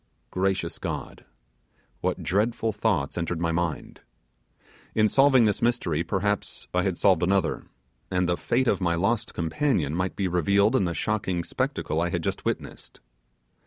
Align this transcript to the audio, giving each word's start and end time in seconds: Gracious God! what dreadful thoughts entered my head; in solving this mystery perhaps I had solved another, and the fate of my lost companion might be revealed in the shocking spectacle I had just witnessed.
Gracious 0.31 0.79
God! 0.79 1.25
what 1.99 2.23
dreadful 2.23 2.73
thoughts 2.73 3.19
entered 3.19 3.39
my 3.39 3.53
head; 3.75 3.99
in 4.95 5.07
solving 5.07 5.45
this 5.45 5.61
mystery 5.61 6.01
perhaps 6.03 6.67
I 6.73 6.81
had 6.81 6.97
solved 6.97 7.21
another, 7.21 7.65
and 8.09 8.27
the 8.27 8.35
fate 8.35 8.67
of 8.67 8.81
my 8.81 8.95
lost 8.95 9.35
companion 9.35 9.93
might 9.93 10.15
be 10.15 10.27
revealed 10.27 10.75
in 10.75 10.85
the 10.85 10.95
shocking 10.95 11.43
spectacle 11.43 12.01
I 12.01 12.09
had 12.09 12.23
just 12.23 12.45
witnessed. 12.45 12.99